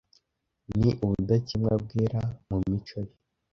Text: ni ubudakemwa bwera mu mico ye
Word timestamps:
ni 0.79 0.89
ubudakemwa 1.03 1.71
bwera 1.83 2.21
mu 2.47 2.57
mico 2.69 2.97
ye 3.07 3.13